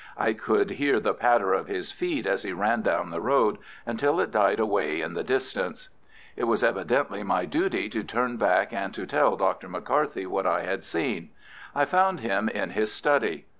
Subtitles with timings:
[0.17, 4.19] I could hear the patter of his feet as he ran down the road, until
[4.19, 5.89] it died away in the distance.
[6.35, 9.69] It was evidently my duty to turn back and to tell Dr.
[9.69, 11.29] McCarthy what I had seen.
[11.75, 13.45] I found him in his study.